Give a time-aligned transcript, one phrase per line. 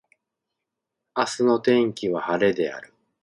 [1.15, 2.91] 明日の天気は晴れである。